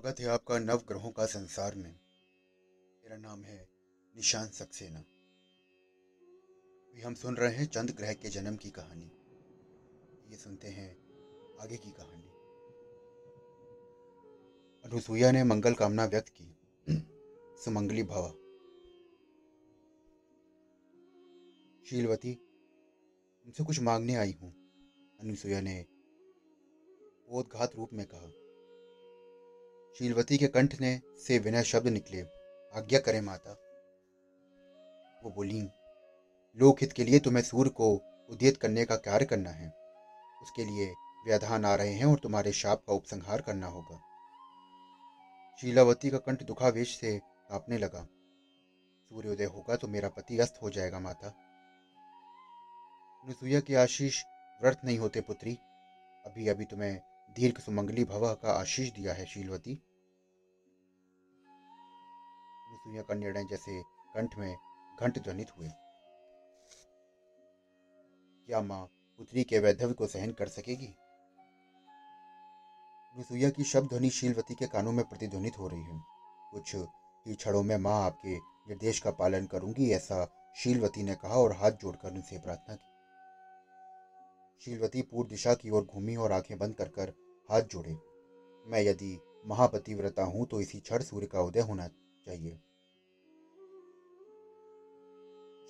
स्वागत 0.00 0.20
है 0.20 0.26
आपका 0.26 0.58
नव 0.58 0.76
ग्रहों 0.76 1.10
का 1.10 1.26
संसार 1.26 1.74
में। 1.74 2.00
मेरा 3.02 3.16
नाम 3.16 3.44
है 3.44 3.68
निशांत 4.16 4.52
सक्सेना। 4.52 4.98
अभी 6.90 7.00
हम 7.00 7.14
सुन 7.14 7.36
रहे 7.36 7.54
हैं 7.54 7.66
चंद 7.66 7.90
ग्रह 7.90 8.12
के 8.12 8.28
जन्म 8.28 8.56
की 8.56 8.70
कहानी। 8.70 9.12
ये 10.30 10.36
सुनते 10.36 10.68
हैं 10.68 10.98
आगे 11.60 11.76
की 11.76 11.90
कहानी। 11.90 12.28
अनुसुईया 14.84 15.30
ने 15.30 15.44
मंगल 15.44 15.74
कामना 15.74 16.04
व्यक्त 16.04 16.28
की। 16.28 16.56
सुमंगली 17.64 18.02
भवा। 18.02 18.30
शीलवती, 21.86 22.34
तुमसे 23.44 23.64
कुछ 23.64 23.80
मांगने 23.80 24.14
आई 24.14 24.32
हूँ, 24.42 24.54
अनुसुईया 25.20 25.60
ने 25.60 25.86
बोधघात 27.30 27.76
रूप 27.76 27.92
में 27.92 28.06
कहा। 28.06 28.49
शीलवती 29.94 30.36
के 30.38 30.46
कंठ 30.46 30.74
ने 30.80 30.98
से 31.18 31.38
विनय 31.38 31.62
शब्द 31.62 31.88
निकले, 31.88 32.20
आज्ञा 32.72 32.98
करें 32.98 33.20
माता। 33.20 33.56
वो 35.22 35.30
बोली, 35.30 35.60
लोकहित 36.56 36.92
के 36.92 37.04
लिए 37.04 37.18
तुम्हें 37.18 37.42
सूर्य 37.42 37.70
को 37.70 37.92
उद्यत 38.28 38.56
करने 38.56 38.84
का 38.84 38.96
कार्य 38.98 39.24
करना 39.24 39.50
है। 39.50 39.68
उसके 40.42 40.64
लिए 40.64 40.92
व्याधान 41.26 41.64
आ 41.64 41.74
रहे 41.74 41.92
हैं 41.92 42.04
और 42.04 42.18
तुम्हारे 42.18 42.52
शाप 42.52 42.82
का 42.86 42.92
उपसंहार 42.92 43.40
करना 43.40 43.66
होगा। 43.66 44.00
शीलावती 45.58 46.10
का 46.10 46.18
कंठ 46.18 46.42
दुखावेश 46.42 46.96
से 46.96 47.18
कांपने 47.18 47.78
लगा, 47.78 48.06
सूर्योदय 49.10 49.44
होगा 49.46 49.76
तो 49.76 49.88
मेरा 49.88 50.08
पति 50.08 50.38
अस्त 50.38 50.58
हो 50.62 50.70
जाएगा 50.70 51.00
माता। 51.00 51.28
अनुसुईया 53.24 53.60
के 53.60 53.74
आशीष 53.74 54.22
व्रत 54.60 54.80
नहीं 54.84 54.98
होते, 54.98 55.20
पुत्री। 55.20 55.52
अभी 56.24 56.48
अभी 56.48 56.64
तुम्हें 56.64 57.00
दीर्घ 57.36 57.58
सुमंगली 57.58 58.04
भव 58.04 58.34
का 58.34 58.52
आशीष 58.52 58.90
दिया 58.92 59.14
है 59.14 59.26
शीलवती। 59.26 59.74
अनुसुईया 62.68 63.02
का 63.02 63.14
निर्णय 63.14 63.44
जैसे 63.44 63.82
कंठ 64.14 64.38
में 64.38 64.56
घंट 65.00 65.18
ध्वनित 65.18 65.50
हुए। 65.58 65.68
क्या 68.46 68.60
माँ 68.60 68.84
पुत्री 69.18 69.44
के 69.44 69.58
वैधव्य 69.58 69.94
को 69.94 70.06
सहन 70.06 70.32
कर 70.32 70.48
सकेगी? 70.48 70.94
अनुसुईया 73.14 73.50
की 73.50 73.64
शब्द 73.64 73.88
ध्वनि 73.88 74.10
शीलवती 74.10 74.54
के 74.54 74.66
कानों 74.66 74.92
में 74.92 75.08
प्रतिध्वनित 75.08 75.58
हो 75.58 75.68
रही 75.68 75.82
है। 75.82 76.00
कुछ 76.50 76.74
ही 77.26 77.34
क्षणों 77.34 77.62
में 77.62 77.76
माँ 77.76 78.02
आपके 78.02 78.36
निर्देश 78.38 79.00
का 79.00 79.10
पालन 79.10 79.46
करूँगी, 79.46 79.90
ऐसा 79.90 80.52
शीलवती 80.56 81.02
ने 81.02 81.14
कहा 81.14 81.34
और 81.34 81.52
हाथ 81.52 81.70
जोड़कर 81.70 82.10
उनसे 82.10 82.38
प्रार्थना 82.38 82.74
की। 82.74 82.89
शीलवती 84.62 85.02
पूर्व 85.02 85.28
दिशा 85.28 85.54
की 85.54 85.70
ओर 85.70 85.84
घूमी 85.84 86.16
और 86.16 86.32
आँखें 86.32 86.58
बंद 86.58 86.74
कर 86.74 86.88
कर 86.88 87.12
हाथ 87.48 87.62
जोड़े। 87.62 87.92
मैं 88.66 88.82
यदि 88.82 89.18
महापतिव्रता 89.46 90.24
हूँ 90.24 90.46
तो 90.46 90.60
इसी 90.60 90.80
क्षण 90.80 91.02
सूर्य 91.02 91.26
का 91.26 91.40
उदय 91.40 91.60
होना 91.60 91.86
चाहिए। 92.26 92.58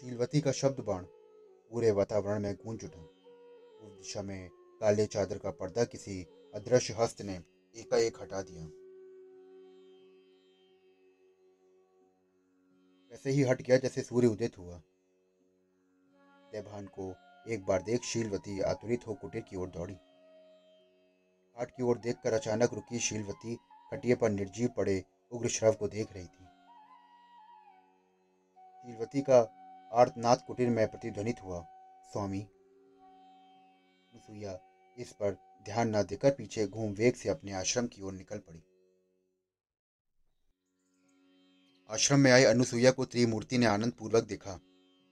शीलवती 0.00 0.41
का 0.41 0.52
शब्द 0.52 0.80
बाण 0.80 1.05
पूरे 1.70 1.91
वातावरण 1.91 2.42
में 2.42 2.55
गूंज 2.55 2.84
उठा। 2.84 3.00
उस 3.80 3.92
दिशा 3.92 4.22
में 4.22 4.48
काले 4.80 5.06
चादर 5.06 5.38
का 5.38 5.50
पर्दा 5.50 5.84
किसी 5.84 6.22
अदृश्य 6.55 6.94
हस्त 6.98 7.22
ने 7.22 7.41
एकाएक 7.74 8.20
हटा 8.22 8.42
दिया। 8.42 8.66
ऐसे 13.12 13.30
ही 13.30 13.42
हट 13.42 13.62
गया 13.62 13.77
जैसे 13.77 14.02
सूर्य 14.02 14.27
उदित 14.27 14.58
हुआ। 14.58 14.83
देभान 16.52 16.86
को 16.86 17.12
एक 17.46 17.64
बार 17.66 17.83
देख 17.83 18.02
शीलवती 18.02 18.60
आतुरित 18.60 19.06
हो 19.06 19.14
कुटीर 19.14 19.42
की 19.42 19.56
ओर 19.56 19.69
दौड़ी। 19.69 19.94
हाट 21.56 21.70
की 21.70 21.83
ओर 21.83 21.98
देखकर 21.98 22.33
अचानक 22.33 22.74
रुकी 22.74 22.98
शीलवती 22.98 23.56
खटिए 23.90 24.14
पर 24.14 24.30
निर्जीव 24.30 24.68
पड़े 24.68 25.05
उग्र 25.33 25.48
श्रव 25.48 25.73
को 25.73 25.89
देख 25.89 26.12
रही 26.12 26.27
थी। 26.27 26.46
शीलवती 28.84 29.20
का 29.20 29.40
आर्तनाथ 29.92 30.36
कुटीर 30.36 30.68
में 30.70 30.86
प्रतिध्वनित 30.89 31.42
हुआ, 31.42 31.61
स्वामी 32.12 32.40
अनुसुईया 34.12 34.58
इस 34.96 35.12
पर 35.12 35.36
ध्यान 35.64 35.96
न 35.96 36.02
देकर 36.02 36.30
पीछे 36.30 36.67
घूम 36.67 36.92
वेग 36.92 37.14
से 37.14 37.28
अपने 37.28 37.52
आश्रम 37.52 37.86
की 37.86 38.02
ओर 38.02 38.12
निकल 38.12 38.39
पड़ी। 38.39 38.62
आश्रम 41.90 42.20
में 42.20 42.30
आई 42.33 42.45
अनुसुईया 42.45 42.90
को 42.90 43.05
त्रिमूर्ति 43.05 43.58
ने 43.58 43.67
आनंद 43.67 43.92
पूर्वक 43.92 44.24
देखा। 44.24 44.61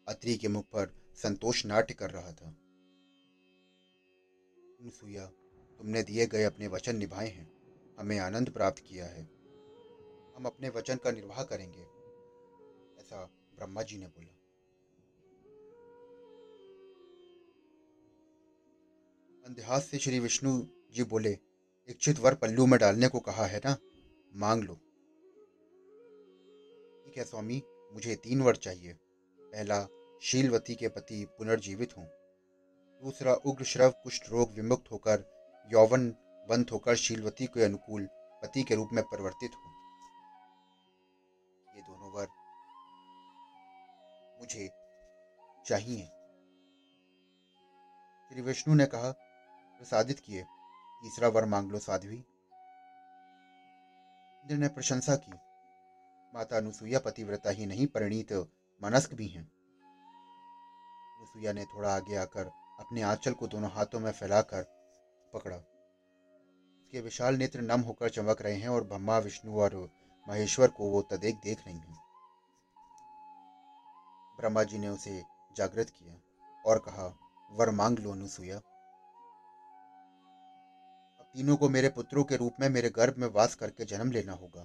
अत्री 0.08 0.36
के 0.36 0.48
मुख 0.48 0.64
पर 0.64 1.07
संतोष 1.22 1.64
नाट्य 1.66 1.94
कर 1.94 2.10
रहा 2.10 2.32
था। 2.32 2.48
अनुसुईया 4.80 5.26
तुमने 5.80 6.02
दिए 6.02 6.26
गए 6.26 6.42
अपने 6.42 6.66
वचन 6.66 6.96
निभाए 6.96 7.28
हैं। 7.28 7.50
हमें 7.98 8.18
आनंद 8.18 8.50
प्राप्त 8.50 8.82
किया 8.88 9.06
है। 9.06 9.22
हम 10.36 10.44
अपने 10.44 10.68
वचन 10.68 10.96
का 10.96 11.10
निर्वाह 11.10 11.42
करेंगे, 11.44 11.82
ऐसा 13.00 13.24
ब्रह्मा 13.56 13.82
जी 13.82 13.98
ने 13.98 14.06
बोला। 14.06 14.34
अंधहास 19.46 19.86
से 19.86 19.98
श्री 19.98 20.18
विष्णु 20.20 20.62
जी 20.92 21.02
बोले, 21.02 21.38
इच्छित 21.88 22.18
वर 22.18 22.34
पल्लू 22.34 22.66
में 22.66 22.80
डालने 22.80 23.08
को 23.08 23.20
कहा 23.20 23.46
है 23.46 23.60
ना? 23.64 23.76
मांग 24.34 24.62
लो। 24.62 24.74
ठीक 27.04 27.14
है, 27.16 27.24
स्वामी, 27.24 27.62
मुझे 27.92 28.14
तीन 28.14 28.42
वर 28.42 28.56
चाहिए। 28.56 28.92
पहला 29.40 29.88
शीलवती 30.22 30.74
के 30.74 30.88
पति 30.88 31.26
पुनर्जीवित 31.38 31.96
हों। 31.96 32.04
दूसरा 33.02 33.34
उग्र 33.34 33.64
श्रव 33.64 33.90
कुष्ठ 33.90 34.28
रोग 34.28 34.52
विमुक्त 34.52 34.92
होकर 34.92 35.24
यौवन 35.72 36.10
बंद 36.48 36.70
होकर 36.70 36.96
शीलवती 36.96 37.46
के 37.46 37.64
अनुकूल 37.64 38.08
पति 38.12 38.62
के 38.62 38.74
रूप 38.74 38.88
में 38.92 39.04
परिवर्तित 39.04 39.50
हो। 39.50 39.72
ये 41.76 41.82
दोनों 41.82 42.12
वर 42.12 42.28
मुझे 44.40 44.70
चाहिए। 45.66 46.06
श्री 48.28 48.42
विष्णु 48.42 48.74
ने 48.74 48.86
कहा, 48.86 49.10
प्रसादित 49.78 50.20
किए। 50.20 50.42
तीसरा 51.02 51.28
वर 51.28 51.44
मांग 51.44 51.72
लो 51.72 51.78
साध्वी। 51.78 52.16
इंद्र 54.42 54.54
ने 54.54 54.68
प्रशंसा 54.68 55.16
की। 55.16 55.32
माता 56.34 56.56
अनुसुईया 56.56 56.98
पतिव्रता 56.98 57.50
ही 57.50 57.66
नहीं, 57.66 57.86
परिणीत 57.86 58.32
मनस्क 58.82 59.14
भी 59.14 59.28
हैं। 59.28 59.57
अनुसुईया 61.28 61.52
ने 61.52 61.64
थोड़ा 61.64 61.94
आगे 61.94 62.16
आकर 62.16 62.50
अपने 62.80 63.02
आंचल 63.02 63.32
को 63.32 63.46
दोनों 63.46 63.70
हाथों 63.70 64.00
में 64.00 64.12
फैलाकर 64.12 64.62
पकड़ा। 65.34 65.56
उसके 65.56 67.00
विशाल 67.00 67.36
नेत्र 67.36 67.60
नम 67.60 67.80
होकर 67.80 68.08
चमक 68.08 68.42
रहे 68.42 68.54
हैं 68.54 68.68
और 68.68 68.84
ब्रह्मा, 68.84 69.18
विष्णु 69.18 69.60
और 69.60 69.74
महेश्वर 70.28 70.68
को 70.68 70.90
वो 70.90 71.02
तदेक 71.02 71.36
देख 71.36 71.66
रही 71.66 71.76
हैं। 71.76 71.96
ब्रह्मा 74.38 74.62
जी 74.62 74.78
ने 74.78 74.88
उसे 74.88 75.22
जागृत 75.56 75.90
किया 75.90 76.14
और 76.66 76.78
कहा, 76.78 77.06
वर 77.50 77.70
मांग 77.70 77.98
लो 77.98 78.12
अनुसुईया 78.12 78.60
तीनों 81.34 81.56
को 81.56 81.68
मेरे 81.68 81.88
पुत्रों 81.88 82.24
के 82.24 82.36
रूप 82.36 82.54
में 82.60 82.68
मेरे 82.68 82.90
गर्भ 82.90 83.18
में 83.18 83.28
वास 83.28 83.54
करके 83.54 83.84
जन्म 83.84 84.10
लेना 84.12 84.32
होगा 84.32 84.62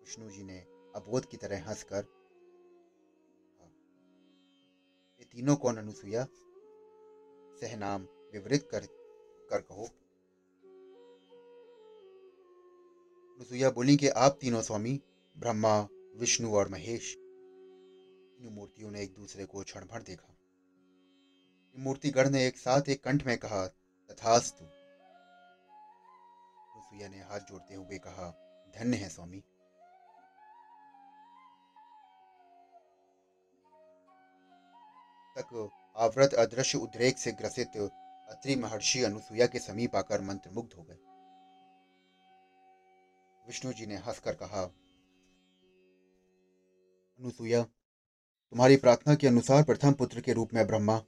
विष्णु 0.00 0.30
जी 0.30 0.42
ने 0.44 0.58
अबोध 0.96 1.28
की 1.28 1.36
तरह 1.36 1.68
हंसकर 1.68 2.17
तीनों 5.32 5.56
कौन 5.56 5.76
अनुसुईया 5.76 6.24
सहनाम 7.60 8.02
विवरित 8.32 8.68
कर 8.70 8.86
कर 9.50 9.60
कहो। 9.60 9.84
अनुसुईया 13.34 13.70
बोली 13.70 13.96
कि 13.96 14.08
आप 14.08 14.38
तीनों 14.40 14.62
स्वामी, 14.62 15.00
ब्रह्मा, 15.36 15.88
विष्णु 16.16 16.54
और 16.54 16.68
महेश, 16.68 17.14
तीनों 18.38 18.50
मूर्तियों 18.50 18.90
ने 18.90 19.02
एक 19.02 19.14
दूसरे 19.14 19.44
को 19.44 19.62
क्षण 19.62 19.84
भर 19.84 20.02
देखा 20.02 20.34
मूर्तिगढ़ 21.76 22.28
ने 22.28 22.46
एक 22.46 22.58
साथ 22.58 22.88
एक 22.88 23.04
कंठ 23.04 23.26
में 23.26 23.38
कहा, 23.38 23.66
तथास्तु। 24.10 24.64
अनुसुईया 26.74 27.08
ने 27.08 27.18
हाथ 27.18 27.40
जोड़ते 27.40 27.74
हुए 27.74 27.98
कहा, 27.98 28.30
धन्य 28.74 28.96
है 28.96 29.08
स्वामी। 29.08 29.44
तक 35.38 35.70
आवृत 35.96 36.34
अदृश्य 36.34 36.78
उद्रेक 36.78 37.18
से 37.18 37.32
ग्रसित 37.32 37.76
अत्रि 38.28 38.56
महर्षि 38.56 39.02
अनुसुईया 39.02 39.46
के 39.46 39.58
समीप 39.58 39.96
आकर 39.96 40.20
मंत्रमुग्ध 40.20 40.74
हो 40.78 40.82
गए। 40.82 40.98
विष्णु 43.46 43.72
जी 43.72 43.86
ने 43.86 43.96
हंसकर 43.96 44.34
कहा, 44.34 44.62
अनुसुईया, 47.20 47.62
तुम्हारी 48.52 48.76
प्रार्थना 48.76 49.14
के 49.14 49.26
अनुसार 49.26 49.62
प्रथम 49.62 49.92
पुत्र 49.92 50.20
के 50.20 50.32
रूप 50.32 50.54
में 50.54 50.66
ब्रह्मा, 50.66 50.98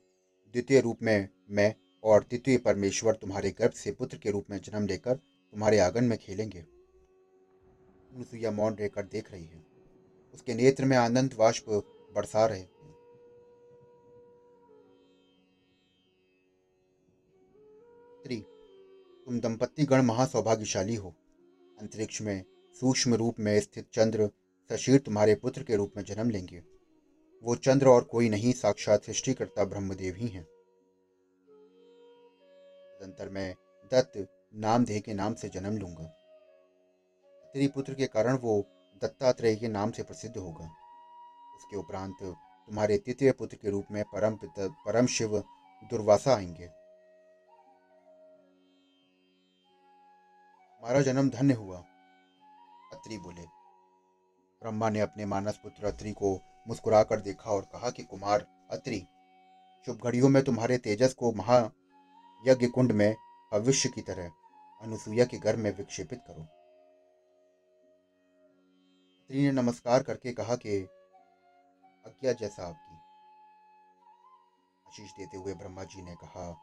द्वितीय 0.55 0.81
रूप 0.81 0.99
में 1.03 1.29
मैं 1.51 1.75
और 2.05 2.23
तृतीय 2.23 2.59
परमेश्वर 2.59 3.15
तुम्हारे 3.15 3.51
गर्भ 3.51 3.73
से 3.73 3.93
पुत्र 3.93 4.17
के 4.17 4.31
रूप 4.31 4.47
में 4.51 4.59
जन्म 4.59 4.87
लेकर 4.87 5.15
तुम्हारे 5.15 5.79
आँगन 5.79 6.05
में 6.05 6.19
खेलेंगे। 6.19 6.61
अनुसुईया 6.61 8.51
मौन 8.51 8.75
रहकर 8.75 9.07
देख 9.07 9.33
रही 9.33 9.45
है। 9.45 9.65
उसके 10.35 10.55
नेत्र 10.55 10.85
में 10.85 10.97
आनंद 10.97 11.35
वाष्प 11.35 11.65
बरसा 12.15 12.47
रहे। 12.47 12.80
तुम 19.31 19.41
दंपत्ति 19.41 19.85
गण 19.85 20.03
महासौभाग्यशाली 20.03 20.95
हो। 20.95 21.15
अंतरिक्ष 21.81 22.23
में 22.23 22.45
सूक्ष्म 22.81 23.15
रूप 23.15 23.37
में 23.41 23.61
स्थित 23.61 23.89
चंद्र 23.93 24.31
सशीर 24.73 25.01
तुम्हारे 25.01 25.35
पुत्र 25.35 25.63
के 25.63 25.77
रूप 25.77 25.93
में 25.97 26.05
जन्म 26.05 26.31
लेंगे। 26.31 26.63
वो 27.43 27.55
चंद्र 27.57 27.89
और 27.89 28.05
कोई 28.05 28.29
नहीं, 28.29 28.53
साक्षात 28.53 29.05
सृष्टिकर्ता 29.05 29.65
ब्रह्मदेव 29.65 30.15
ही 30.15 30.29
हैं। 30.29 30.45
तदंतर 33.01 33.29
में 33.29 33.55
दत्त 33.93 34.27
नामदेह 34.55 35.01
के 35.01 35.15
नाम 35.15 35.35
से 35.35 35.49
जन्म 35.49 35.77
लूँगा। 35.77 36.05
तेरी 37.53 37.69
पुत्र 37.69 37.95
के 37.95 38.07
कारण 38.07 38.37
वो 38.37 38.67
दत्तात्रेय 39.03 39.57
के 39.57 39.69
नाम 39.69 39.91
से 39.91 40.03
प्रसिद्ध 40.03 40.37
होगा। 40.37 40.65
उसके 41.57 41.77
उपरांत 41.77 42.17
तुम्हारे 42.67 42.99
तृतीय 42.99 43.33
पुत्र 43.33 43.57
के 43.57 43.71
रूप 43.71 43.85
में 43.91 44.05
परम 44.05 44.39
परम 44.59 45.07
शिव 45.07 45.39
दुर्वासा 45.85 46.37
आएँगे। 46.37 46.80
हमारा 50.81 51.01
जन्म 51.01 51.31
धन्य 51.31 51.55
हुआ। 51.55 51.79
अत्रि 52.93 53.19
बोले, 53.19 53.43
ब्रह्मा 54.63 54.89
ने 54.91 55.01
अपने 55.01 55.25
मानस 55.25 55.57
पुत्र 55.57 55.87
अत्रि 55.87 56.13
को 56.13 56.41
मुस्कुरा 56.69 57.03
कर 57.03 57.21
देखा 57.21 57.51
और 57.51 57.63
कहा 57.63 57.91
कि 57.91 58.03
कुमार, 58.03 58.69
अत्रि, 58.71 59.07
शुभ 59.87 60.01
घड़ियों 60.05 60.29
में 60.29 60.45
तुम्हारे 60.45 60.79
तेजस 60.79 61.15
को 61.15 61.33
महा 61.33 61.71
यज्ञ 62.47 62.67
कुंड 62.67 62.93
में 62.93 63.17
भविष्य 63.53 63.89
की 63.89 64.01
तरह 64.01 64.33
अनुसुईया 64.83 65.25
के 65.25 65.39
घर 65.39 65.57
में 65.57 65.77
विक्षेपित 65.77 66.21
करो। 66.27 66.43
अत्रि 69.23 69.43
ने 69.43 69.53
नमस्कार 69.53 70.03
करके 70.03 70.33
कहा 70.33 70.57
कि 70.57 70.83
आज्ञा 72.07 72.33
जैसा 72.33 72.67
आपकी। 72.67 72.97
आशीष 74.89 75.11
देते 75.13 75.37
हुए 75.37 75.55
ब्रह्मा 75.55 75.85
जी 75.85 76.03
ने 76.03 76.15
कहा, 76.15 76.61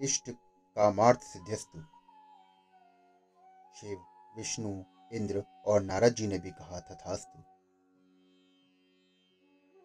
इष्ट 0.00 0.30
कामार्थ 0.76 1.20
सिद्ध्यस्तु। 1.20 2.01
शिव, 3.80 4.04
विष्णु, 4.36 4.82
इंद्र 5.12 5.44
और 5.66 5.82
नारद 5.82 6.14
जी 6.14 6.26
ने 6.26 6.38
भी 6.38 6.50
कहा, 6.50 6.80
तथास्तु। 6.80 7.38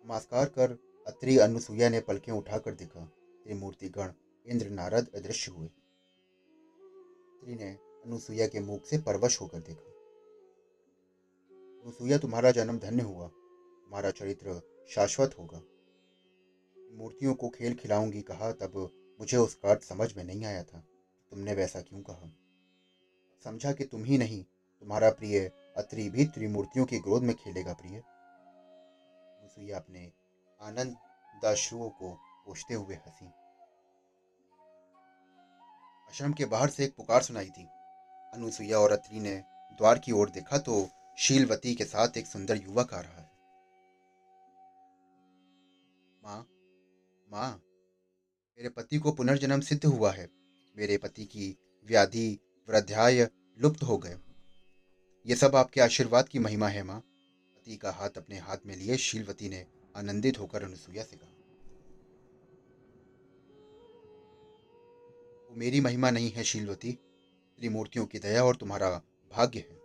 नमस्कार 0.05 0.45
कर, 0.45 0.71
अत्रि 1.07 1.37
अनुसुईया 1.37 1.89
ने 1.89 2.01
पलकें 2.01 2.33
उठाकर 2.33 2.73
देखा। 2.73 3.05
त्रिमूर्ति 3.43 3.89
गण 3.89 4.11
इंद्र, 4.47 4.69
नारद 4.69 5.07
अदृश्य 5.15 5.51
हुए। 5.51 5.67
अत्रि 5.67 7.55
ने 7.55 7.71
अनुसुईया 8.05 8.47
के 8.47 8.59
मुख 8.59 8.85
से 8.85 8.97
परवश 8.97 9.41
होकर 9.41 9.59
देखा। 9.59 9.91
अनुसुईया, 11.83 12.17
तुम्हारा 12.17 12.51
जन्म 12.51 12.79
धन्य 12.79 13.03
हुआ। 13.03 13.27
तुम्हारा 13.27 14.11
चरित्र 14.11 14.61
शाश्वत 14.89 15.35
होगा। 15.39 15.61
मूर्तियों 16.97 17.33
को 17.33 17.49
खेल 17.49 17.75
खिलाऊँगी 17.75 18.21
कहा, 18.21 18.51
तब 18.51 18.89
मुझे 19.19 19.37
उसका 19.37 19.69
अर्थ 19.69 19.81
समझ 19.81 20.17
में 20.17 20.23
नहीं 20.23 20.45
आया 20.45 20.63
था। 20.63 20.87
तुमने 21.29 21.53
वैसा 21.53 21.81
क्यों 21.81 22.01
कहा? 22.01 22.46
समझा 23.47 23.71
कि 23.71 23.83
तुम 23.83 24.03
ही 24.03 24.17
नहीं, 24.17 24.43
तुम्हारा 24.79 25.09
प्रिय 25.09 25.51
अत्रि 25.77 26.09
भी 26.09 26.25
त्रिमूर्तियों 26.25 26.85
के 26.85 26.99
क्रोध 26.99 27.23
में 27.23 27.35
खेलेगा 27.35 27.73
प्रिय। 27.73 27.97
अनुसुईया 27.97 29.77
अपने 29.77 30.11
आनंद 30.61 30.95
दाश्रुओं 31.41 31.89
को 31.89 32.09
पोषते 32.45 32.73
हुए 32.73 32.95
हँसी। 32.95 33.25
आश्रम 36.09 36.33
के 36.33 36.45
बाहर 36.45 36.69
से 36.69 36.83
एक 36.85 36.95
पुकार 36.95 37.21
सुनाई 37.21 37.49
थी। 37.49 37.63
अनुसुईया 38.33 38.79
और 38.79 38.91
अत्रि 38.91 39.19
ने 39.19 39.35
द्वार 39.71 39.99
की 39.99 40.11
ओर 40.11 40.29
देखा 40.29 40.57
तो 40.57 40.89
शीलवती 41.17 41.75
के 41.75 41.85
साथ 41.85 42.17
एक 42.17 42.27
सुंदर 42.27 42.57
युवक 42.57 42.93
आ 42.93 42.99
रहा 42.99 43.21
है। 43.21 43.31
माँ 46.23 46.47
माँ, 47.27 47.51
मेरे 48.59 48.69
पति 48.69 48.97
को 48.97 49.11
पुनर्जन्म 49.11 49.59
सिद्ध 49.59 49.85
हुआ 49.85 50.11
है। 50.11 50.27
मेरे 50.77 50.97
पति 50.97 51.25
की 51.25 51.57
व्याधि 51.87 52.39
वृद्धाय 52.69 53.29
लुप्त 53.59 53.83
हो 53.83 53.97
गए 53.97 54.17
ये 55.25 55.35
सब 55.35 55.55
आपके 55.55 55.81
आशीर्वाद 55.81 56.29
की 56.29 56.39
महिमा 56.39 56.67
है 56.67 56.83
माँ। 56.83 56.99
पति 57.55 57.77
का 57.77 57.91
हाथ 57.91 58.09
अपने 58.09 58.37
हाथ 58.37 58.57
में 58.65 58.75
लिए 58.75 58.97
शीलवती 58.97 59.49
ने 59.49 59.65
आनंदित 59.95 60.39
होकर 60.39 60.63
अनुसुईया 60.63 61.03
से 61.03 61.17
कहा 61.17 61.29
वो 65.49 65.55
मेरी 65.55 65.81
महिमा 65.81 66.11
नहीं 66.11 66.31
है 66.31 66.43
शीलवती। 66.43 66.91
त्रिमूर्तियों 67.59 68.05
की 68.05 68.19
दया 68.19 68.43
और 68.43 68.55
तुम्हारा 68.55 69.01
भाग्य 69.31 69.59
है। 69.59 69.75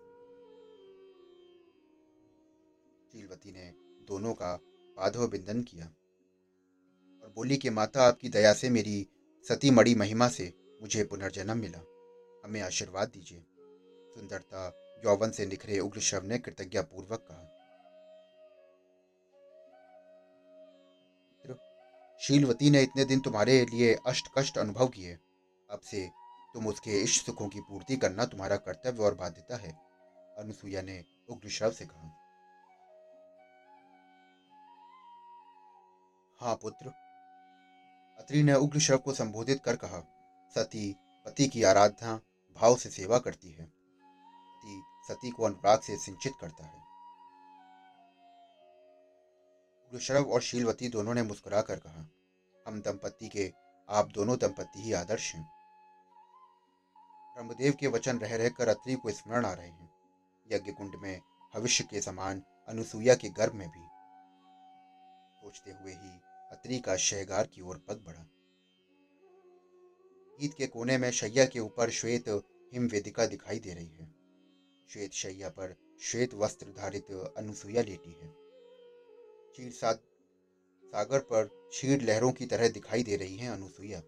शीलवती 3.13 3.53
ने 3.53 3.75
दोनों 4.07 4.35
का 4.35 4.61
पाधव 4.97 5.29
बिंदन 5.29 5.63
किया 5.63 5.87
और 7.23 7.33
बोली 7.37 7.57
कि, 7.57 7.71
माता, 7.71 8.03
आपकी 8.03 8.29
दया 8.29 8.53
से 8.53 8.71
मेरी 8.71 9.07
सती 9.49 9.71
मड़ी 9.71 9.95
महिमा 9.95 10.29
से 10.29 10.53
मुझे 10.83 11.05
पुनर्जन्म 11.05 11.57
मिला। 11.57 11.92
हमें 12.45 12.61
आशीर्वाद 12.61 13.09
दीजिए। 13.09 13.45
सुंदरता 14.15 14.67
यौवन 15.05 15.31
से 15.31 15.47
निखरे 15.47 15.79
उग्र 15.79 16.01
शव 16.01 16.23
ने 16.25 16.39
कृतज्ञता 16.39 16.83
पूर्वक 16.83 17.27
कहा 17.31 17.49
शीलवती 22.21 22.71
ने 22.71 22.81
इतने 22.83 23.05
दिन 23.05 23.21
तुम्हारे 23.21 23.55
लिए 23.65 23.95
अष्ट 24.07 24.29
कष्ट 24.39 24.59
अनुभव 24.59 24.89
किए। 24.89 25.13
अब 25.69 25.81
से 25.81 26.09
तुम 26.55 26.67
उसके 26.67 27.01
इष्ट 27.03 27.27
सुखों 27.27 27.49
की 27.49 27.61
पूर्ति 27.61 27.97
करना 27.97 28.25
तुम्हारा 28.25 28.57
कर्तव्य 28.57 29.03
और 29.03 29.15
बाध्यता 29.15 29.57
है, 29.57 29.73
अनुसुईया 30.39 30.83
ने 30.83 31.03
उग्र 31.29 31.49
शव 31.49 31.71
से 31.71 31.85
कहा। 31.85 32.11
हाँ 36.41 36.55
पुत्र, 36.55 36.93
अत्रि 38.19 38.43
ने 38.43 38.55
उग्र 38.55 38.81
शव 38.81 38.97
को 38.97 39.13
संबोधित 39.13 39.63
कर 39.65 39.77
कहा, 39.77 40.01
सती, 40.57 40.95
पति 41.27 41.49
की 41.49 41.63
आराधना 41.63 42.21
भाव 42.55 42.77
से 42.77 42.91
सेवा 42.91 43.19
करती 43.19 43.51
है। 43.51 43.83
सती 45.09 45.31
को 45.31 45.45
अनुराग 45.45 45.81
से 45.81 45.97
सिंचित 45.97 46.33
करता 46.41 46.67
है। 46.67 46.79
उग्रशरव 49.89 50.31
और 50.31 50.43
शीलवती 50.43 50.89
दोनों 50.89 51.15
ने 51.15 51.23
मुस्कुरा 51.23 51.63
कर 51.63 51.77
कहा, 51.79 52.11
हम 52.67 52.81
दंपत्ति 52.81 53.29
के, 53.29 53.53
आप 53.89 54.09
दोनों 54.09 54.39
दंपत्ति 54.39 54.83
ही 54.83 54.93
आदर्श 54.93 55.35
हैं। 55.35 55.53
ब्रह्मदेव 57.35 57.77
के 57.81 57.87
वचन 57.87 58.19
रह 58.19 58.37
रहकर 58.37 58.69
अत्रि 58.69 58.95
को 58.95 59.11
स्मरण 59.11 59.47
आ 59.47 59.53
रहे 59.53 59.69
हैं। 59.69 59.91
यज्ञ 60.53 60.73
कुंड 60.73 60.95
में, 60.95 61.21
भविष्य 61.55 61.85
के 61.85 62.01
समान, 62.01 62.43
अनुसुईया 62.69 63.15
के 63.15 63.29
गर्भ 63.29 63.53
में 63.53 63.69
भी। 63.69 63.89
सोचते 65.41 65.71
हुए 65.71 65.93
ही 65.93 66.21
अत्रि 66.53 66.79
का 66.79 66.97
शहगार 66.97 67.47
की 67.47 67.61
ओर 67.61 67.79
पग 67.89 68.05
बढ़ा। 68.07 68.25
ईद 70.43 70.55
के 70.55 70.67
कोने 70.67 70.99
में 70.99 71.11
शैया 71.11 71.47
के 71.47 71.61
ऊपर 71.61 71.91
श्वेत 71.91 72.29
हिम 72.73 72.87
वेदिका 72.87 73.27
दिखाई 73.27 73.59
दे 73.59 73.75
रही 73.75 73.89
है। 73.89 74.15
श्वेत 74.93 75.13
शैया 75.13 75.49
पर 75.49 75.77
श्वेत 76.03 76.35
वस्त्र 76.35 76.67
धारित 76.67 77.35
अनुसुईया 77.37 77.83
लेटी 77.83 78.11
है। 78.11 78.35
चीर 79.57 79.73
सागर 79.73 81.19
पर 81.19 81.45
क्षीर 81.45 82.03
लहरों 82.03 82.33
की 82.33 82.47
तरह 82.47 82.69
दिखाई 82.69 83.03
दे 83.03 83.17
रही 83.17 83.37
है 83.37 83.51
अनुसुईया 83.51 84.03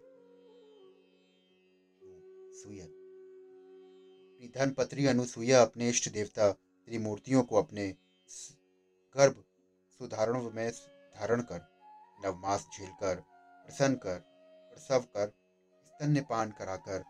पत्री 4.77 5.05
अनुसुईया 5.05 5.61
अपने 5.61 5.89
इष्ट 5.89 6.09
देवता 6.09 6.51
त्रिमूर्तियों 6.51 7.43
को 7.43 7.55
अपने 7.55 7.95
गर्भ 9.17 9.43
सुधारण 9.91 10.51
में 10.51 10.71
धारण 11.15 11.41
कर, 11.41 11.61
नवमास 12.25 12.67
झेलकर, 12.77 13.15
प्रसन्न 13.65 13.95
कर, 13.95 14.19
प्रसव 14.71 14.99
कर 15.01 15.33
स्तन्यपान 15.95 16.51
कराकर 16.51 17.03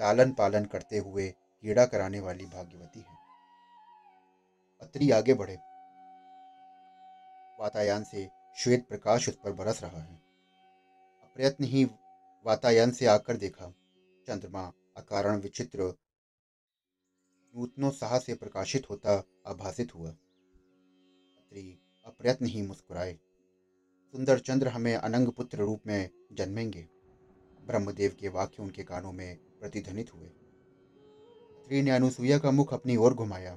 लालन 0.00 0.32
पालन 0.32 0.64
करते 0.64 0.98
हुए 0.98 1.30
कीड़ा 1.30 1.86
कराने 1.86 2.20
वाली 2.20 2.46
भाग्यवती 2.46 3.00
है। 3.00 3.16
अत्रि 4.80 5.10
आगे 5.10 5.34
बढ़े। 5.34 5.56
वातायन 7.60 8.04
से 8.04 8.30
श्वेत 8.58 8.88
प्रकाश 8.88 9.28
उस 9.28 9.34
पर 9.44 9.52
बरस 9.52 9.82
रहा 9.82 10.02
है। 10.02 10.14
अप्रयत्न 11.22 11.64
ही 11.64 11.84
वातायन 12.46 12.90
से 12.90 13.06
आकर 13.06 13.36
देखा, 13.36 13.66
चंद्रमा 14.26 14.72
अकारण 14.96 15.40
विचित्र 15.40 15.94
नूतनोत्साह 17.56 18.18
से 18.18 18.34
प्रकाशित 18.34 18.90
होता 18.90 19.24
आभासित 19.46 19.94
हुआ। 19.94 20.08
अत्रि 20.08 21.78
अप्रयत्न 22.06 22.46
ही 22.46 22.62
मुस्कुराए। 22.62 23.14
सुंदर 24.12 24.38
चंद्र 24.38 24.68
हमें 24.68 24.94
अनंग 24.94 25.28
पुत्र 25.28 25.58
रूप 25.58 25.82
में 25.86 26.10
जन्मेंगे। 26.32 26.95
ब्रह्मदेव 27.66 28.16
के 28.20 28.28
वाक्य 28.28 28.62
उनके 28.62 28.84
कानों 28.84 29.12
में 29.12 29.38
प्रतिध्वनित 29.60 30.14
हुए। 30.14 30.26
स्त्री 31.62 31.82
ने 31.82 31.90
अनुसुईया 31.90 32.38
का 32.38 32.50
मुख 32.50 32.74
अपनी 32.74 32.96
ओर 32.96 33.14
घुमाया। 33.14 33.56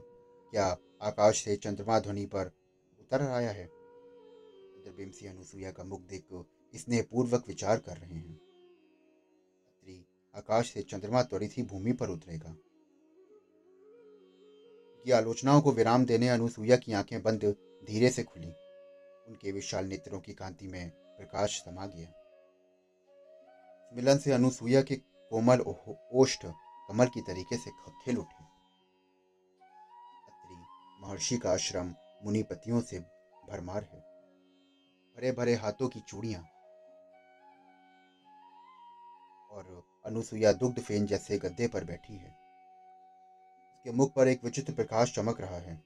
क्या 0.51 0.77
आकाश 1.01 1.43
से 1.43 1.55
चंद्रमा 1.55 1.99
ध्वनि 1.99 2.25
पर 2.25 2.51
उतर 2.99 3.21
आया 3.21 3.51
है? 3.51 3.65
चंद्रबिम 3.65 5.11
से 5.11 5.27
अनुसुईया 5.27 5.71
का 5.71 5.83
मुख 5.83 6.01
देख 6.01 6.45
इसने 6.73 7.01
पूर्वक 7.01 7.43
विचार 7.47 7.79
कर 7.79 7.97
रहे 7.97 8.15
हैं। 8.15 8.35
स्त्री 9.71 10.05
आकाश 10.35 10.73
से 10.73 10.81
चंद्रमा 10.81 11.23
त्वरित 11.23 11.51
ही 11.57 11.63
भूमि 11.63 11.93
पर 11.93 12.09
उतरेगा। 12.09 12.55
की 15.05 15.11
आलोचनाओं 15.11 15.61
को 15.61 15.71
विराम 15.71 16.05
देने 16.05 16.29
अनुसुईया 16.29 16.77
की 16.77 16.93
आँखें 16.93 17.23
बंद 17.23 17.55
धीरे 17.85 18.09
से 18.09 18.23
खुली। 18.23 18.53
उनके 19.27 19.51
विशाल 19.51 19.85
नेत्रों 19.85 20.19
की 20.19 20.33
कांति 20.33 20.67
में 20.67 20.89
प्रकाश 20.89 21.59
समा 21.59 21.85
गया। 21.85 22.18
मिलन 23.93 24.17
से 24.17 24.31
अनुसुईया 24.31 24.81
के 24.81 24.95
कोमल 25.31 25.59
ओष्ठ 26.13 26.45
कमल 26.89 27.07
की 27.07 27.21
तरीके 27.21 27.57
से 27.57 27.71
खेल 27.71 28.17
उठे 28.17 28.47
महर्षि 31.01 31.37
का 31.37 31.51
आश्रम 31.51 31.93
मुनिपतियों 32.23 32.81
से 32.81 32.99
भरमार 33.49 33.83
है। 33.83 33.99
भरे 35.17 35.31
भरे 35.31 35.53
हाथों 35.55 35.87
की 35.87 35.99
चूड़ियाँ 35.99 36.41
और 39.51 39.83
अनुसुईया 40.05 40.51
दुग्ध 40.53 40.81
फेन 40.81 41.05
जैसे 41.05 41.37
गद्दे 41.37 41.67
पर 41.67 41.83
बैठी 41.83 42.17
है। 42.17 42.29
उसके 43.75 43.91
मुख 43.91 44.13
पर 44.15 44.27
एक 44.27 44.43
विचित्र 44.43 44.73
प्रकाश 44.73 45.15
चमक 45.15 45.41
रहा 45.41 45.59
है। 45.59 45.81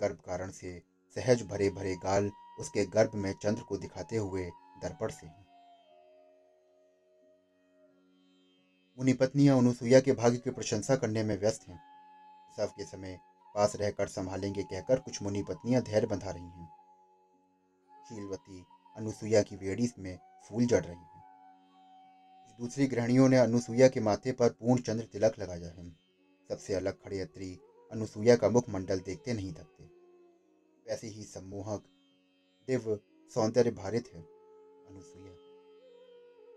गर्भ 0.00 0.20
कारण 0.26 0.50
से 0.50 0.78
सहज 1.16 1.42
भरे 1.42 1.70
भरे 1.70 1.94
गाल 1.96 2.30
उसके 2.60 2.84
गर्भ 2.86 3.14
में 3.14 3.32
चंद्र 3.32 3.62
को 3.62 3.76
दिखाते 3.76 4.16
हुए 4.16 4.50
दर्पण 4.82 5.10
से 5.10 5.26
हैं। 5.26 5.43
मुनि 8.98 9.12
पत्नियाँ 9.12 9.58
अनुसुईया 9.58 10.00
के 10.00 10.12
भाग्य 10.12 10.36
की 10.36 10.50
प्रशंसा 10.50 10.96
करने 10.96 11.22
में 11.22 11.40
व्यस्त 11.40 11.68
हैं। 11.68 11.80
सब 12.56 12.68
के 12.68 12.84
समय 12.84 13.20
पास 13.54 13.76
रहकर 13.76 14.08
संभालेंगे 14.08 14.62
कहकर 14.62 15.00
कुछ 15.00 15.22
मुनि 15.22 15.42
पत्नियाँ 15.42 15.82
धैर्य 15.82 16.06
बंधा 16.06 16.30
रही 16.30 16.42
हैं। 16.42 16.68
शीलवती 18.08 18.64
अनुसुईया 18.96 19.42
की 19.42 19.56
वेड़ी 19.56 19.90
में 19.98 20.18
फूल 20.48 20.66
जड़ 20.66 20.84
रही 20.84 20.96
है। 20.96 21.22
दूसरी 22.60 22.86
गृहणियों 22.86 23.28
ने 23.28 23.36
अनुसुईया 23.36 23.88
के 23.88 24.00
माथे 24.00 24.32
पर 24.32 24.48
पूर्ण 24.48 24.80
चंद्र 24.80 25.04
तिलक 25.04 25.38
लगाया 25.38 25.68
है। 25.68 25.90
सबसे 26.48 26.74
अलग 26.74 26.92
खड़े 26.92 27.20
अत्री 27.20 27.60
अनुसुईया 27.92 28.36
का 28.36 28.48
मुखमंडल 28.48 29.00
देखते 29.00 29.32
नहीं 29.32 29.52
थकते। 29.52 29.84
वैसे 30.90 31.06
ही 31.06 31.24
सम्मोहक 31.24 31.84
दिव्य 32.68 32.98
सौंदर्य 33.34 33.70
भारित 33.70 34.08
है 34.14 34.22
अनुसुईया 34.88 35.32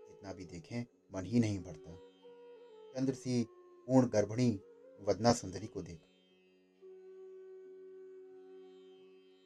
जितना 0.08 0.32
भी 0.32 0.44
देखें, 0.44 0.86
मन 1.14 1.24
ही 1.24 1.40
नहीं 1.40 1.58
भरता। 1.58 2.04
चंद्र 2.98 3.14
सी 3.14 3.46
पूर्ण 3.86 4.08
गर्भिणी 4.08 4.60
वदना 5.00 5.32
सुंदरी 5.32 5.66
को 5.66 5.82
देख। 5.82 5.98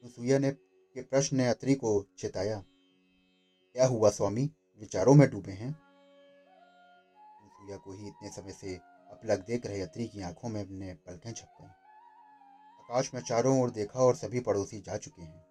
अनुसुईया 0.02 0.38
ने 0.38 0.50
के 0.50 1.02
प्रश्न 1.02 1.36
ने 1.36 1.48
अत्री 1.48 1.74
को 1.74 2.06
चेताया, 2.18 2.64
क्या 3.72 3.86
हुआ 3.86 4.10
स्वामी? 4.10 4.50
विचारों 4.80 5.14
में 5.14 5.30
डूबे 5.30 5.52
हैं? 5.52 5.74
अनुसुईया 7.40 7.76
को 7.76 7.92
ही 7.92 8.06
इतने 8.08 8.30
समय 8.30 8.52
से 8.52 8.76
अपलग 9.10 9.44
देख 9.44 9.66
रहे 9.66 9.80
अत्री 9.80 10.08
की 10.08 10.22
आँखों 10.22 10.48
में 10.48 10.64
अपने 10.64 10.94
पलकें 10.94 11.32
छप 11.32 11.48
गई 11.60 11.66
आकाश 11.66 13.14
में 13.14 13.20
चारों 13.20 13.62
ओर 13.62 13.70
देखा 13.70 14.00
और 14.00 14.16
सभी 14.16 14.40
पड़ोसी 14.40 14.80
जा 14.80 14.96
चुके 14.96 15.22
हैं। 15.22 15.44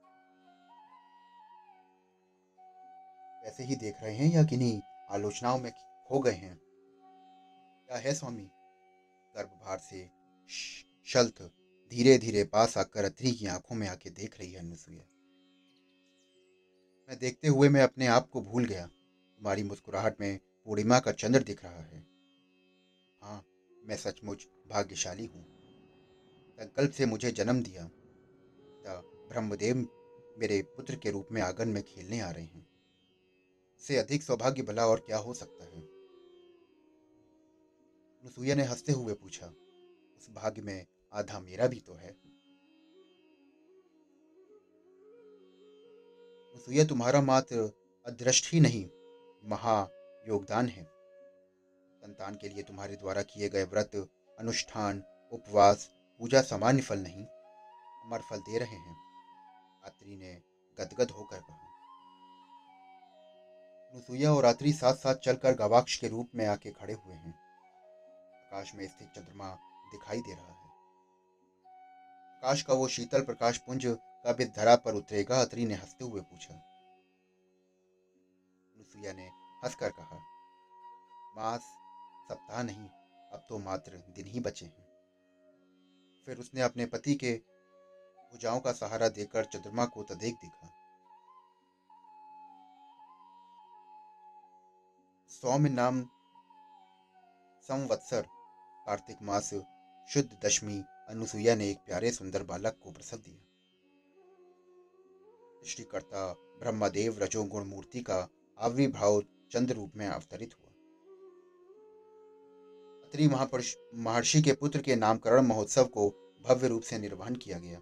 ऐसे 3.43 3.63
ही 3.63 3.75
देख 3.75 4.03
रहे 4.03 4.15
हैं 4.15 4.36
या 4.36 4.43
किन्हीं 4.43 4.81
आलोचनाओं 5.10 5.60
में 5.60 5.72
खो 6.08 6.20
गए 6.20 6.31
हैं? 6.31 6.71
क्या 7.92 8.00
है 8.00 8.14
स्वामी? 8.14 8.44
गर्भभार 9.36 9.80
से 9.80 10.10
शल्त 11.06 11.42
धीरे 11.92 12.18
धीरे 12.18 12.44
पास 12.44 12.78
आकर 12.78 13.06
अत्री 13.06 13.32
की 13.32 13.48
आँखों 13.48 13.76
में 13.76 13.88
आके 13.88 14.10
देख 14.10 14.40
रही 14.40 14.52
है 14.52 14.60
अनुसुईया 14.60 15.04
मैं 17.10 17.20
देखते 17.20 17.48
हुए 17.48 17.70
मैं 17.70 17.84
अपने 17.84 18.08
आप 18.08 18.30
को 18.30 18.42
भूल 18.42 18.66
गया। 18.66 18.86
तुम्हारी 18.86 19.64
मुस्कुराहट 19.64 20.22
में 20.22 20.40
पूर्णिमा 20.66 21.00
का 21.00 21.12
चंद्र 21.12 21.44
दिख 21.44 21.64
रहा 21.64 21.82
है। 21.82 22.08
हाँ 23.22 23.46
मैं 23.86 23.98
सचमुच 23.98 24.48
भाग्यशाली 24.70 25.26
हूँ। 25.26 25.46
संकल्प 26.60 26.92
से 26.92 27.06
मुझे 27.06 27.32
जन्म 27.32 27.64
दिया। 27.64 27.90
ब्रह्मदेव 29.30 29.88
मेरे 30.38 30.62
पुत्र 30.62 30.96
के 30.96 31.12
रूप 31.12 31.28
में 31.32 31.42
आँगन 31.42 31.68
में 31.68 31.84
खेलने 31.84 32.20
आ 32.20 32.32
रहे 32.32 32.46
हैं। 32.46 32.68
से 33.80 33.98
अधिक 33.98 34.24
सौभाग्य 34.24 34.62
भला 34.62 34.88
और 34.88 35.00
क्या 35.00 35.18
हो 35.18 35.34
सकता 35.34 35.64
है? 35.64 35.91
अनुसुईया 38.22 38.56
ने 38.56 38.63
हँसते 38.63 38.92
हुए 38.92 39.13
पूछा, 39.13 39.46
उस 40.18 40.28
भाग्य 40.30 40.62
में 40.62 40.86
आधा 41.13 41.40
मेरा 41.40 41.68
भी 41.68 41.80
तो 41.80 41.94
है? 41.94 42.10
अनुसुईया 46.50 46.86
तुम्हारा 46.86 47.22
मात्र 47.22 47.72
अदृष्ट 48.06 48.54
ही 48.54 48.60
नहीं, 48.60 48.90
महा 49.46 49.90
योगदान 50.28 50.68
है। 50.68 50.84
संतान 51.96 52.36
के 52.36 52.50
लिए 52.50 52.63
तुम्हारे 52.63 52.96
द्वारा 52.96 53.22
किए 53.22 53.50
गए 53.50 53.63
व्रत, 53.63 54.10
अनुष्ठान, 54.40 55.04
उपवास, 55.32 55.90
पूजा 56.20 56.42
सामान्य 56.42 56.82
फल 56.82 57.00
नहीं 57.00 57.25
अमर 58.06 58.22
फल 58.22 58.40
दे 58.40 58.58
रहे 58.58 58.75
हैं। 58.75 58.96
रात्रि 59.84 60.16
ने 60.16 60.42
गदगद 60.80 61.12
होकर 61.12 61.40
कहा। 61.40 61.68
अनुसुईया 63.92 64.34
और 64.34 64.44
रात्रि 64.44 64.74
साथ 64.74 64.94
साथ 64.94 65.16
चलकर 65.16 65.56
गवाक्ष 65.56 65.98
के 65.98 66.08
रूप 66.08 66.30
में 66.36 66.46
आके 66.46 66.72
खड़े 66.72 66.94
हुए 66.94 67.16
हैं। 67.16 67.50
आकाश 68.51 68.75
में 68.75 68.88
स्थित 68.88 69.08
चंद्रमा 69.08 69.50
दिखाई 69.91 70.22
दे 70.22 70.34
रहा 70.34 70.46
है। 70.46 70.70
आकाश 72.38 72.62
का 72.62 72.74
वो 72.74 72.88
शीतल 72.88 73.22
प्रकाश 73.22 73.58
पुंज 73.58 73.86
कब 74.27 74.41
इस 74.41 74.50
धरा 74.50 74.75
पर 74.75 74.93
उतरेगा, 74.93 75.41
अत्री 75.41 75.65
ने 75.65 75.74
हँसते 75.74 76.03
हुए 76.03 76.22
पूछा। 76.22 76.53
अनुसुईया 78.75 79.13
ने 79.13 79.27
हंसकर 79.63 79.89
कहा, 79.89 80.17
मास 81.36 81.62
सप्ताह 82.29 82.63
नहीं, 82.63 82.89
अब 83.31 83.46
तो 83.50 83.60
मात्र 83.60 84.03
दिन 84.10 84.27
ही 84.27 84.39
बचे 84.39 84.65
हैं। 84.65 84.88
फिर 86.25 86.38
उसने 86.38 86.62
अपने 86.62 86.86
पति 86.86 87.15
के 87.15 87.34
भुजाओं 88.31 88.60
का 88.60 88.72
सहारा 88.72 89.10
देकर 89.10 89.46
चंद्रमा 89.46 89.86
को 89.86 90.03
तदेक 90.03 90.36
देखा। 90.36 90.74
सौम्य 95.29 95.70
नाम 95.70 96.03
संवत्सर 97.63 98.41
कार्तिक 98.86 99.18
मास, 99.22 99.50
शुद्ध 100.10 100.38
दशमी, 100.46 100.84
अनुसुईया 101.10 101.56
ने 101.56 101.70
एक 101.70 101.78
प्यारे 101.78 102.12
सुंदर 102.12 102.44
बालक 102.44 102.78
को 102.84 102.92
प्रसव 102.92 103.18
दिया। 103.18 103.48
सृष्टिकर्ता 105.64 106.34
ब्रह्मदेव 106.60 107.20
रजोगुण 107.20 107.64
मूर्ति 107.64 108.02
का 108.02 108.30
आविर्भाव 108.60 109.22
चंद्र 109.52 109.76
रूप 109.76 109.92
में 109.96 110.08
अवतरित 110.08 110.54
हुआ। 110.54 110.72
अत्रि 113.08 113.28
महापुरुष, 113.28 113.76
महर्षि 113.96 114.42
के 114.42 114.54
पुत्र 114.54 114.82
के 114.82 114.96
नामकरण 114.96 115.42
महोत्सव 115.42 115.86
को 115.86 116.10
भव्य 116.46 116.68
रूप 116.68 116.82
से 116.82 116.98
निर्वहन 116.98 117.36
किया 117.36 117.60
गया। 117.60 117.80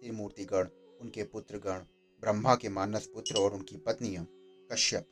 त्रिमूर्तिगण, 0.00 0.68
उनके 1.00 1.22
पुत्रगण, 1.22 1.78
ब्रह्मा 2.20 2.54
के 2.56 2.68
मानस 2.68 3.06
पुत्र 3.06 3.36
और 3.36 3.54
उनकी 3.54 3.76
पत्नियाँ, 3.76 4.26
कश्यप, 4.72 5.06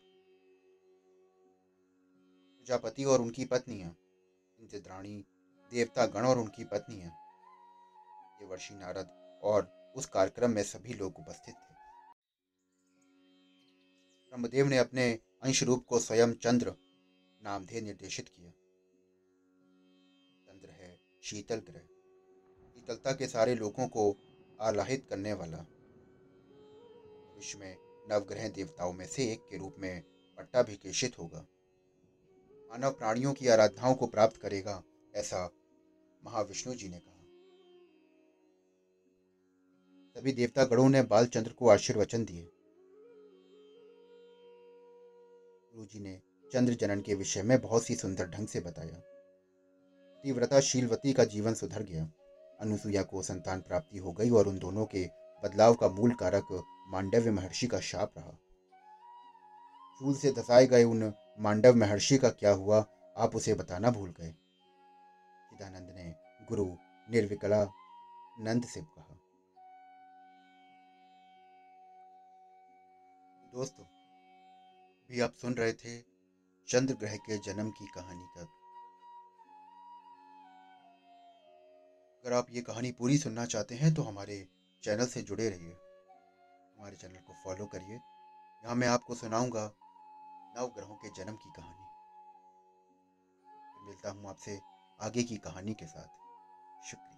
प्रजापति 2.59 3.05
और 3.05 3.21
उनकी 3.21 3.45
पत्नियाँ 3.45 3.97
इंद्राणी 4.61 5.25
देवता 5.71 6.07
गण 6.07 6.27
और 6.27 6.39
उनकी 6.39 6.65
पत्नी 6.65 6.79
पत्नियाँ 6.79 7.11
देवर्षि 8.39 8.75
नारद 8.75 9.41
और 9.43 9.93
उस 9.97 10.07
कार्यक्रम 10.07 10.51
में 10.51 10.63
सभी 10.63 10.95
लोग 10.95 11.19
उपस्थित 11.19 11.55
थे। 11.55 11.75
ब्रह्मदेव 14.29 14.67
ने 14.67 14.79
अपने 14.79 15.21
अंश 15.43 15.63
रूप 15.63 15.85
को 15.89 15.99
स्वयं 15.99 16.33
चंद्र 16.33 16.75
नामधेय 17.43 17.81
निर्देशित 17.81 18.29
किया। 18.29 18.51
चंद्र 20.47 20.71
है, 20.71 21.01
शीतल 21.23 21.57
ग्रह। 21.57 21.81
शीतलता 22.75 23.13
के 23.13 23.27
सारे 23.27 23.55
लोगों 23.55 23.89
को 23.89 24.17
आलाहित 24.61 25.07
करने 25.11 25.33
वाला। 25.33 25.67
विश्व 27.37 27.59
में 27.59 27.77
नवग्रह 27.81 28.49
देवताओं 28.49 28.93
में 28.93 29.07
से 29.07 29.33
एक 29.33 29.41
के 29.41 29.57
रूप 29.57 29.77
में 29.79 30.03
पट्टाभिकेशित 30.39 31.19
होगा। 31.19 31.47
मानव 32.77 32.91
प्राणियों 32.91 33.33
की 33.33 33.49
आराधनाओं 33.49 33.95
को 33.95 34.07
प्राप्त 34.07 34.37
करेगा, 34.37 34.83
ऐसा 35.15 35.51
महाविष्णु 36.25 36.75
जी 36.75 36.89
ने 36.89 36.99
कहा। 36.99 37.23
सभी 40.17 40.33
देवता 40.33 40.65
गणों 40.65 40.89
ने 40.89 41.03
बालचंद्र 41.03 41.53
को 41.53 41.69
आशीर्वचन 41.69 42.25
दिए। 42.25 42.43
गुरु 45.75 45.85
जी 45.85 46.01
ने 46.01 46.23
चंद्र 46.53 46.75
जनन 46.75 47.01
के 47.01 47.15
विषय 47.15 47.43
में 47.43 47.61
बहुत 47.61 47.85
सी 47.85 47.97
सुंदर 47.97 48.27
ढंग 48.27 48.49
से 48.49 48.61
बताया। 48.61 49.01
तीव्रता 50.25 50.61
शीलवती 50.61 51.13
का 51.13 51.25
जीवन 51.25 51.55
सुधर 51.55 51.83
गया। 51.83 52.13
अनुसुईया 52.61 53.03
को 53.03 53.23
संतान 53.23 53.61
प्राप्ति 53.61 53.99
हो 53.99 54.13
गई 54.13 54.31
और 54.31 54.49
उन 54.49 54.59
दोनों 54.59 54.87
के 54.87 55.09
बदलाव 55.45 55.75
का 55.75 55.89
मूल 55.89 56.15
कारक 56.15 56.65
मांडव्य 56.89 57.31
महर्षि 57.31 57.67
का 57.67 57.81
शाप 57.81 58.13
रहा। 58.19 58.39
चूल 60.01 60.15
से 60.15 60.33
धसाए 60.33 60.67
गए 60.67 60.85
उन 60.85 61.13
मांडव 61.39 61.75
महर्षि 61.75 62.19
का 62.19 62.29
क्या 62.31 62.51
हुआ, 62.51 62.85
आप 63.17 63.35
उसे 63.35 63.55
बताना 63.55 63.91
भूल 63.91 64.11
गए। 64.11 64.31
चिदानंद 65.51 65.91
ने 65.91 66.15
गुरु 66.49 66.67
निर्विकला 67.11 67.65
नंद 68.41 68.65
से 68.65 68.81
कहा। 68.81 69.15
दोस्तों, 73.55 73.85
भी 75.11 75.21
आप 75.21 75.33
सुन 75.33 75.55
रहे 75.55 75.73
थे 75.73 76.01
चंद्र 76.69 76.95
ग्रह 76.95 77.17
के 77.17 77.39
जन्म 77.39 77.71
की 77.71 77.87
कहानी 77.87 78.27
का। 78.37 78.43
अगर 82.25 82.33
आप 82.33 82.47
ये 82.51 82.61
कहानी 82.61 82.93
पूरी 82.93 83.19
सुनना 83.19 83.45
चाहते 83.47 83.75
हैं 83.75 83.95
तो 83.95 84.03
हमारे 84.03 84.47
चैनल 84.83 85.07
से 85.07 85.23
जुड़े 85.23 85.49
रहिए। 85.51 85.73
हमारे 86.79 86.97
चैनल 86.97 87.21
को 87.27 87.33
फॉलो 87.45 87.67
करिए। 87.67 87.95
यहाँ 87.95 88.75
मैं 88.75 88.89
आपको 88.89 89.15
सुनाऊँगा 89.15 89.67
नव 90.55 90.67
ग्रहों 90.67 90.97
के 90.97 91.09
जन्म 91.09 91.37
की 91.37 91.51
कहानी। 91.51 91.87
मिलता 93.87 94.11
हूँ 94.11 94.29
आपसे 94.29 94.61
आगे 95.01 95.23
की 95.23 95.37
कहानी 95.37 95.75
के 95.75 95.87
साथ। 95.87 96.09
शुक्रिया। 96.85 97.16